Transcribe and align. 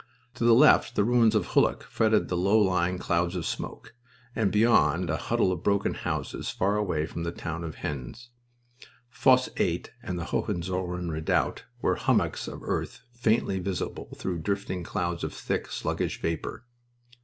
To 0.33 0.43
the 0.45 0.55
left 0.55 0.95
the 0.95 1.03
ruins 1.03 1.35
of 1.35 1.49
Hulluch 1.49 1.83
fretted 1.83 2.27
the 2.27 2.35
low 2.35 2.57
lying 2.57 2.97
clouds 2.97 3.35
of 3.35 3.45
smoke, 3.45 3.93
and 4.35 4.51
beyond 4.51 5.11
a 5.11 5.15
huddle 5.17 5.51
of 5.51 5.61
broken 5.61 5.93
houses 5.93 6.49
far 6.49 6.75
away 6.75 7.01
was 7.03 7.23
the 7.23 7.31
town 7.31 7.63
of 7.63 7.75
Haisnes. 7.75 8.29
Fosse 9.11 9.49
8 9.57 9.91
and 10.01 10.17
the 10.17 10.25
Hohenzollern 10.25 11.11
redoubt 11.11 11.65
were 11.83 11.97
hummocks 11.97 12.47
of 12.47 12.63
earth 12.63 13.01
faintly 13.13 13.59
visible 13.59 14.09
through 14.15 14.39
drifting 14.39 14.81
clouds 14.83 15.23
of 15.23 15.35
thick, 15.35 15.69
sluggish 15.69 16.19
vapor. 16.19 16.65